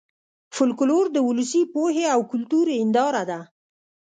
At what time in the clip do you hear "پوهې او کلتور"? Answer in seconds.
1.73-2.65